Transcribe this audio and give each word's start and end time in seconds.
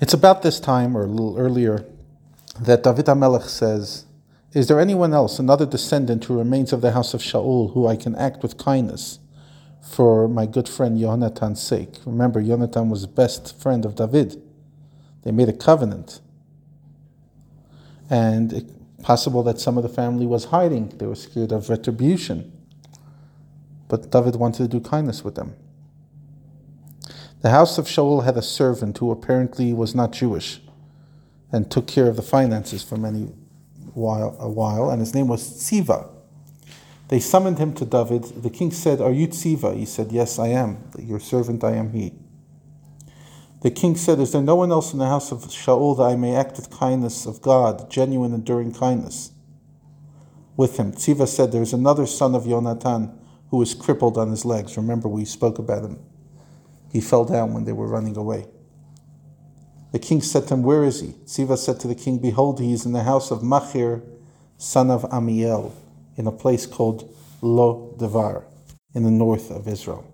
It's 0.00 0.14
about 0.14 0.40
this 0.40 0.58
time, 0.58 0.96
or 0.96 1.04
a 1.04 1.06
little 1.06 1.36
earlier, 1.38 1.84
that 2.58 2.82
David 2.82 3.04
HaMelech 3.04 3.44
says, 3.44 4.06
Is 4.54 4.66
there 4.66 4.80
anyone 4.80 5.12
else, 5.12 5.38
another 5.38 5.66
descendant 5.66 6.24
who 6.24 6.38
remains 6.38 6.72
of 6.72 6.80
the 6.80 6.92
house 6.92 7.12
of 7.12 7.20
Shaul, 7.20 7.74
who 7.74 7.86
I 7.86 7.96
can 7.96 8.16
act 8.16 8.42
with 8.42 8.56
kindness 8.56 9.18
for 9.82 10.26
my 10.26 10.46
good 10.46 10.70
friend 10.70 10.98
Yonatan's 10.98 11.60
sake? 11.60 11.96
Remember, 12.06 12.42
Yonatan 12.42 12.88
was 12.88 13.02
the 13.02 13.08
best 13.08 13.60
friend 13.60 13.84
of 13.84 13.94
David. 13.94 14.42
They 15.22 15.32
made 15.32 15.50
a 15.50 15.52
covenant. 15.52 16.20
And 18.08 18.54
it's 18.54 18.72
possible 19.02 19.42
that 19.42 19.60
some 19.60 19.76
of 19.76 19.82
the 19.82 19.90
family 19.90 20.26
was 20.26 20.46
hiding. 20.46 20.88
They 20.96 21.06
were 21.06 21.14
scared 21.14 21.52
of 21.52 21.68
retribution. 21.68 22.50
But 23.88 24.10
David 24.10 24.36
wanted 24.36 24.62
to 24.62 24.68
do 24.68 24.80
kindness 24.80 25.22
with 25.22 25.34
them. 25.34 25.56
The 27.42 27.50
house 27.50 27.78
of 27.78 27.86
Shaul 27.86 28.24
had 28.24 28.36
a 28.36 28.42
servant 28.42 28.98
who 28.98 29.10
apparently 29.10 29.72
was 29.72 29.94
not 29.94 30.12
Jewish 30.12 30.60
and 31.50 31.70
took 31.70 31.86
care 31.86 32.06
of 32.06 32.16
the 32.16 32.22
finances 32.22 32.82
for 32.82 32.98
many 32.98 33.32
while, 33.94 34.36
a 34.38 34.48
while, 34.48 34.90
and 34.90 35.00
his 35.00 35.14
name 35.14 35.26
was 35.26 35.42
Tziva. 35.42 36.08
They 37.08 37.18
summoned 37.18 37.58
him 37.58 37.72
to 37.74 37.86
David. 37.86 38.24
The 38.42 38.50
king 38.50 38.70
said, 38.70 39.00
Are 39.00 39.10
you 39.10 39.26
Tziva? 39.26 39.74
He 39.74 39.86
said, 39.86 40.12
Yes, 40.12 40.38
I 40.38 40.48
am. 40.48 40.90
Your 40.98 41.18
servant, 41.18 41.64
I 41.64 41.72
am 41.72 41.92
he. 41.92 42.12
The 43.62 43.70
king 43.70 43.96
said, 43.96 44.20
Is 44.20 44.32
there 44.32 44.42
no 44.42 44.56
one 44.56 44.70
else 44.70 44.92
in 44.92 44.98
the 44.98 45.06
house 45.06 45.32
of 45.32 45.40
Shaul 45.44 45.96
that 45.96 46.04
I 46.04 46.16
may 46.16 46.36
act 46.36 46.56
with 46.56 46.70
kindness 46.70 47.24
of 47.24 47.40
God, 47.40 47.90
genuine, 47.90 48.34
enduring 48.34 48.74
kindness? 48.74 49.32
With 50.56 50.76
him. 50.76 50.92
Tziva 50.92 51.26
said, 51.26 51.52
There 51.52 51.62
is 51.62 51.72
another 51.72 52.06
son 52.06 52.34
of 52.34 52.44
Yonatan 52.44 53.16
who 53.48 53.60
is 53.62 53.74
crippled 53.74 54.18
on 54.18 54.30
his 54.30 54.44
legs. 54.44 54.76
Remember, 54.76 55.08
we 55.08 55.24
spoke 55.24 55.58
about 55.58 55.84
him. 55.84 55.98
He 56.90 57.00
fell 57.00 57.24
down 57.24 57.52
when 57.52 57.64
they 57.64 57.72
were 57.72 57.86
running 57.86 58.16
away. 58.16 58.46
The 59.92 59.98
king 59.98 60.22
said 60.22 60.48
to 60.48 60.54
him, 60.54 60.62
Where 60.62 60.84
is 60.84 61.00
he? 61.00 61.08
Tziva 61.24 61.56
said 61.58 61.80
to 61.80 61.88
the 61.88 61.94
king, 61.94 62.18
Behold, 62.18 62.60
he 62.60 62.72
is 62.72 62.86
in 62.86 62.92
the 62.92 63.02
house 63.02 63.30
of 63.30 63.42
Machir, 63.42 64.02
son 64.56 64.90
of 64.90 65.04
Amiel, 65.10 65.74
in 66.16 66.26
a 66.26 66.32
place 66.32 66.66
called 66.66 67.12
Lo 67.42 67.94
Devar, 67.98 68.44
in 68.94 69.02
the 69.02 69.10
north 69.10 69.50
of 69.50 69.66
Israel. 69.66 70.06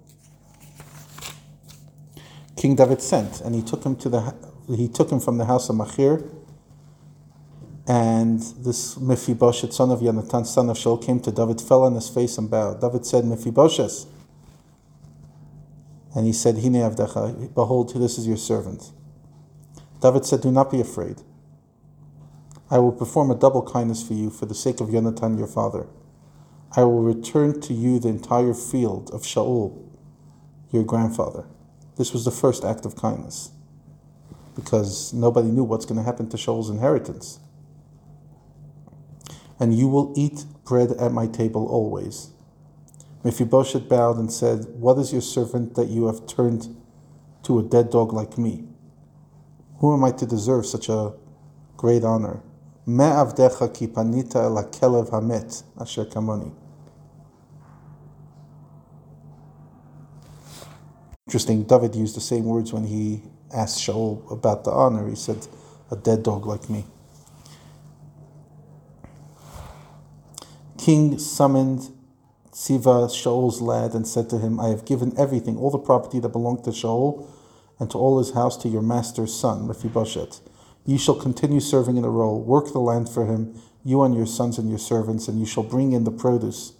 King 2.57 2.75
David 2.75 3.03
sent, 3.03 3.41
and 3.43 3.55
he 3.55 3.63
took 3.63 3.85
him 3.85 3.97
to 3.97 4.09
the 4.09 4.35
he 4.75 4.89
took 4.89 5.11
him 5.11 5.21
from 5.21 5.39
the 5.39 5.45
house 5.45 5.69
of 5.69 5.77
Machir. 5.77 6.25
And 7.87 8.41
this 8.41 8.97
Mephibosheth, 8.97 9.73
son 9.73 9.93
of 9.93 10.01
Yonatan, 10.01 10.45
son 10.45 10.71
of 10.71 10.77
Shaul, 10.77 11.05
came 11.05 11.21
to 11.21 11.31
David, 11.31 11.61
fell 11.61 11.85
on 11.85 11.95
his 11.95 12.09
face 12.09 12.37
and 12.37 12.51
bowed. 12.51 12.81
David 12.81 13.07
said, 13.07 13.25
Mephibosheth. 13.25 14.07
And 16.17 16.25
he 16.25 16.33
said, 16.33 16.57
Hine 16.57 16.73
avdecha, 16.73 17.55
behold, 17.55 17.93
this 17.95 18.17
is 18.17 18.27
your 18.27 18.39
servant. 18.39 18.91
David 20.01 20.25
said, 20.25 20.41
Do 20.41 20.51
not 20.51 20.71
be 20.71 20.81
afraid. 20.81 21.21
I 22.71 22.79
will 22.79 22.91
perform 22.91 23.31
a 23.31 23.35
double 23.35 23.63
kindness 23.63 24.03
for 24.03 24.15
you 24.15 24.31
for 24.31 24.47
the 24.47 24.55
sake 24.55 24.81
of 24.81 24.89
Yonatan 24.89 25.37
your 25.37 25.47
father. 25.47 25.87
I 26.75 26.85
will 26.85 27.03
return 27.03 27.61
to 27.61 27.75
you 27.75 27.99
the 27.99 28.09
entire 28.09 28.55
field 28.55 29.11
of 29.13 29.23
Shaul, 29.23 29.87
your 30.73 30.85
grandfather. 30.85 31.45
This 31.97 32.15
was 32.15 32.25
the 32.25 32.31
first 32.31 32.65
act 32.65 32.87
of 32.87 32.97
kindness 32.97 33.51
because 34.55 35.13
nobody 35.13 35.49
knew 35.49 35.65
what's 35.65 35.85
going 35.85 35.99
to 35.99 36.03
happen 36.03 36.31
to 36.31 36.39
Shaul's 36.39 36.71
inheritance. 36.71 37.41
And 39.61 39.79
you 39.79 39.87
will 39.87 40.15
eat 40.17 40.47
bread 40.65 40.93
at 40.93 41.13
my 41.13 41.27
table 41.27 41.67
always. 41.67 42.31
Mephibosheth 43.27 43.89
bowed 43.89 44.19
and 44.19 44.33
said, 44.33 44.67
What 44.79 44.99
is 44.99 45.11
your 45.11 45.21
servant 45.21 45.75
that 45.75 45.89
you 45.89 46.07
have 46.07 46.29
turned 46.29 46.77
to 47.43 47.59
a 47.59 47.63
dead 47.65 47.91
dog 47.91 48.13
like 48.13 48.39
me? 48.39 48.69
Who 49.81 49.93
am 49.93 50.05
I 50.05 50.13
to 50.13 50.25
deserve 50.25 50.65
such 50.65 50.89
a 50.89 51.13
great 51.77 52.05
honor? 52.05 52.41
Interesting, 61.27 61.65
David 61.65 61.97
used 61.97 62.15
the 62.15 62.21
same 62.21 62.45
words 62.45 62.73
when 62.73 62.85
he 62.85 63.25
asked 63.53 63.81
Shaul 63.81 64.31
about 64.31 64.63
the 64.63 64.71
honor. 64.71 65.09
He 65.09 65.17
said, 65.17 65.49
a 65.91 65.97
dead 65.97 66.23
dog 66.23 66.47
like 66.47 66.71
me. 66.71 66.85
King 70.79 71.19
summoned 71.19 71.96
Tziva, 72.57 73.07
Shaul's 73.11 73.61
lad, 73.61 73.93
and 73.93 74.09
said 74.09 74.31
to 74.31 74.39
him, 74.39 74.59
I 74.59 74.69
have 74.69 74.87
given 74.87 75.13
everything, 75.19 75.59
all 75.59 75.71
the 75.71 75.79
property 75.79 76.19
that 76.21 76.31
belonged 76.31 76.65
to 76.65 76.71
Shaul, 76.71 77.29
and 77.79 77.91
to 77.91 77.99
all 77.99 78.17
his 78.17 78.33
house 78.33 78.57
to 78.63 78.69
your 78.69 78.81
master's 78.81 79.39
son, 79.39 79.67
Mephibosheth. 79.69 80.41
You 80.87 80.97
shall 80.97 81.17
continue 81.17 81.61
serving 81.61 81.97
in 81.97 82.03
the 82.03 82.09
role, 82.09 82.41
work 82.41 82.73
the 82.73 82.79
land 82.79 83.11
for 83.11 83.27
him, 83.27 83.61
you 83.85 84.03
and 84.03 84.15
your 84.15 84.25
sons 84.25 84.57
and 84.57 84.71
your 84.71 84.79
servants, 84.79 85.29
and 85.29 85.39
you 85.39 85.45
shall 85.45 85.65
bring 85.65 85.93
in 85.93 86.05
the 86.05 86.11
produce, 86.11 86.73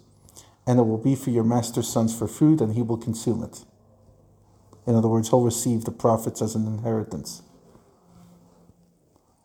and 0.65 0.79
it 0.79 0.83
will 0.83 0.97
be 0.97 1.15
for 1.15 1.29
your 1.29 1.43
master's 1.43 1.87
sons 1.87 2.17
for 2.17 2.27
food, 2.27 2.59
and 2.59 2.73
he 2.73 2.81
will 2.81 2.97
consume 2.97 3.43
it. 3.43 3.63
In 4.87 4.95
other 4.95 5.07
words, 5.07 5.29
he'll 5.29 5.43
receive 5.43 5.83
the 5.83 5.91
profits 5.91 6.41
as 6.41 6.55
an 6.55 6.65
inheritance. 6.65 7.43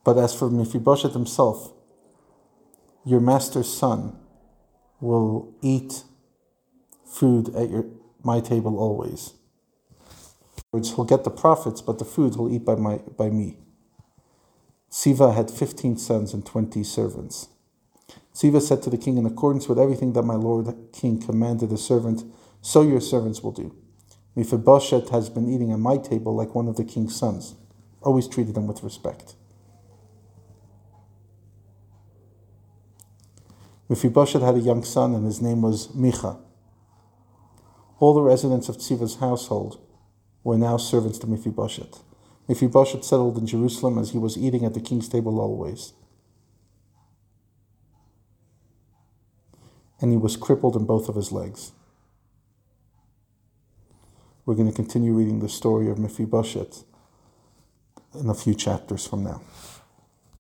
But 0.03 0.17
as 0.17 0.35
for 0.35 0.49
Mephibosheth 0.49 1.13
himself, 1.13 1.75
your 3.05 3.21
master's 3.21 3.71
son 3.71 4.17
will 4.99 5.53
eat 5.61 6.05
food 7.13 7.55
at 7.55 7.71
your, 7.71 7.87
my 8.23 8.41
table 8.41 8.79
always. 8.79 9.35
Words, 10.73 10.95
he'll 10.95 11.05
get 11.05 11.25
the 11.25 11.31
profits, 11.31 11.83
but 11.83 11.99
the 11.99 12.05
food 12.05 12.35
he'll 12.35 12.53
eat 12.53 12.65
by, 12.65 12.75
my, 12.75 12.97
by 13.17 13.29
me. 13.29 13.59
Tziva 14.91 15.35
had 15.35 15.51
15 15.51 15.99
sons 15.99 16.33
and 16.33 16.45
20 16.45 16.83
servants. 16.83 17.49
Tziva 18.35 18.61
said 18.61 18.83
to 18.83 18.91
the 18.91 18.97
king, 18.97 19.19
In 19.19 19.27
accordance 19.27 19.69
with 19.69 19.79
everything 19.79 20.15
that 20.15 20.23
my 20.23 20.35
lord 20.35 20.75
king 20.93 21.21
commanded 21.21 21.71
the 21.71 21.77
servant, 21.77 22.25
so 22.63 22.83
your 22.83 23.01
servants 23.01 23.43
will 23.43 23.53
do. 23.53 23.75
Mephibosheth 24.35 25.11
has 25.11 25.29
been 25.29 25.53
eating 25.53 25.73
at 25.73 25.79
my 25.79 25.99
table 25.99 26.35
like 26.35 26.55
one 26.55 26.69
of 26.69 26.77
the 26.77 26.85
king's 26.85 27.15
sons. 27.15 27.55
Always 28.01 28.27
treated 28.27 28.57
him 28.57 28.67
with 28.67 28.83
respect. 28.83 29.35
Mephibosheth 33.91 34.41
had 34.41 34.55
a 34.55 34.61
young 34.61 34.83
son, 34.85 35.15
and 35.15 35.27
his 35.27 35.43
name 35.43 35.61
was 35.61 35.89
Micha. 35.89 36.39
All 38.03 38.15
the 38.15 38.21
residents 38.21 38.69
of 38.69 38.79
Tziva's 38.79 39.21
household 39.21 39.79
were 40.43 40.59
now 40.59 40.77
servants 40.77 41.19
to 41.21 41.29
Mephibosheth. 41.29 42.03
Mephibosheth 42.49 43.05
settled 43.05 43.39
in 43.39 43.47
Jerusalem 43.47 43.97
as 43.97 44.11
he 44.11 44.19
was 44.19 44.37
eating 44.37 44.65
at 44.65 44.75
the 44.75 44.81
king's 44.81 45.09
table 45.09 45.41
always. 45.41 45.93
And 50.01 50.11
he 50.11 50.17
was 50.17 50.37
crippled 50.37 50.75
in 50.75 50.85
both 50.85 51.09
of 51.09 51.15
his 51.15 51.31
legs. 51.31 51.71
We're 54.47 54.57
going 54.57 54.69
to 54.69 54.75
continue 54.75 55.13
reading 55.13 55.39
the 55.39 55.49
story 55.49 55.89
of 55.89 56.01
Mephibosheth 56.01 56.83
in 58.19 58.29
a 58.29 58.35
few 58.35 58.57
chapters 58.57 59.07
from 59.07 59.23
now. 59.23 59.43